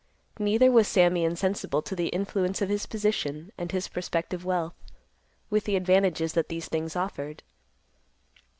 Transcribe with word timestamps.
Neither 0.39 0.71
was 0.71 0.87
Sammy 0.87 1.23
insensible 1.23 1.83
to 1.83 1.95
the 1.95 2.07
influence 2.07 2.59
of 2.59 2.69
his 2.69 2.87
position, 2.87 3.51
and 3.55 3.71
his 3.71 3.87
prospective 3.87 4.43
wealth, 4.43 4.73
with 5.51 5.65
the 5.65 5.75
advantages 5.75 6.33
that 6.33 6.49
these 6.49 6.67
things 6.67 6.95
offered. 6.95 7.43